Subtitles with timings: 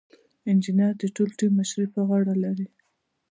[0.49, 2.67] انجینر د ټول ټیم مشري په غاړه لري.